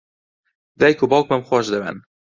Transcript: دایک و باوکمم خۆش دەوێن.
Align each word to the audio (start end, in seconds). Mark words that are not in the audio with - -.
دایک 0.79 0.99
و 1.03 1.07
باوکمم 1.11 1.43
خۆش 1.47 1.65
دەوێن. 1.73 1.97